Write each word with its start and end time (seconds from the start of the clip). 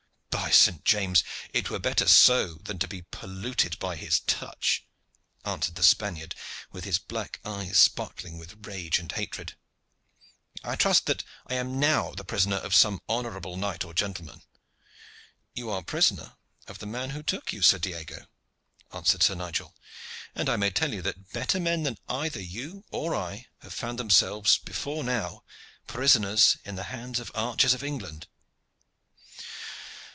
"By 0.31 0.53
St. 0.57 0.83
James! 0.83 1.23
it 1.53 1.69
were 1.69 1.79
better 1.79 2.05
so 2.09 2.55
than 2.55 2.77
to 2.79 2.87
be 2.87 3.03
polluted 3.03 3.79
by 3.79 3.95
his 3.95 4.19
touch," 4.19 4.85
answered 5.45 5.75
the 5.75 5.83
Spaniard, 5.83 6.35
with 6.73 6.83
his 6.83 6.99
black 6.99 7.39
eyes 7.45 7.79
sparkling 7.79 8.37
with 8.37 8.57
rage 8.67 8.99
and 8.99 9.09
hatred. 9.13 9.53
"I 10.61 10.75
trust 10.75 11.05
that 11.05 11.23
I 11.47 11.53
am 11.53 11.79
now 11.79 12.11
the 12.11 12.25
prisoner 12.25 12.57
of 12.57 12.75
some 12.75 12.99
honorable 13.07 13.55
knight 13.55 13.85
or 13.85 13.93
gentleman." 13.93 14.41
"You 15.53 15.69
are 15.69 15.79
the 15.79 15.85
prisoner 15.85 16.35
of 16.67 16.79
the 16.79 16.85
man 16.85 17.11
who 17.11 17.23
took 17.23 17.53
you, 17.53 17.61
Sir 17.61 17.79
Diego," 17.79 18.25
answered 18.91 19.23
Sir 19.23 19.35
Nigel. 19.35 19.73
"And 20.35 20.49
I 20.49 20.57
may 20.57 20.69
tell 20.69 20.93
you 20.93 21.01
that 21.01 21.31
better 21.31 21.61
men 21.61 21.83
than 21.83 21.97
either 22.09 22.41
you 22.41 22.83
or 22.91 23.15
I 23.15 23.45
have 23.59 23.73
found 23.73 23.97
themselves 23.97 24.57
before 24.57 25.05
now 25.05 25.45
prisoners 25.87 26.57
in 26.65 26.75
the 26.75 26.83
hands 26.91 27.21
of 27.21 27.31
archers 27.35 27.73
of 27.73 27.85
England." 27.85 28.27